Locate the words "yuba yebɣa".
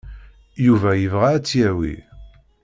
0.65-1.27